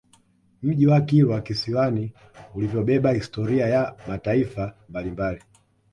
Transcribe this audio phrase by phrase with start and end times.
[0.63, 2.13] Mji wa Kilwa Kisiwani
[2.55, 5.41] ulivyobeba historia ya mataifa mbalimbali